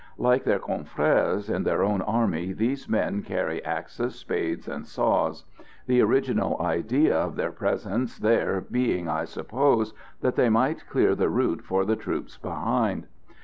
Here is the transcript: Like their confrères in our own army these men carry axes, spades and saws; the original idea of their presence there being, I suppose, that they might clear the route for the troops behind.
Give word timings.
Like 0.17 0.45
their 0.45 0.57
confrères 0.57 1.47
in 1.47 1.67
our 1.67 1.83
own 1.83 2.01
army 2.01 2.53
these 2.53 2.89
men 2.89 3.21
carry 3.21 3.63
axes, 3.63 4.15
spades 4.15 4.67
and 4.67 4.83
saws; 4.87 5.45
the 5.85 6.01
original 6.01 6.59
idea 6.59 7.15
of 7.15 7.35
their 7.35 7.51
presence 7.51 8.17
there 8.17 8.61
being, 8.61 9.07
I 9.07 9.25
suppose, 9.25 9.93
that 10.21 10.35
they 10.35 10.49
might 10.49 10.89
clear 10.89 11.13
the 11.13 11.29
route 11.29 11.61
for 11.61 11.85
the 11.85 11.95
troops 11.95 12.35
behind. 12.35 13.05